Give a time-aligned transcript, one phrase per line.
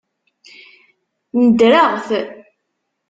[1.43, 2.09] Nedreɣ-t.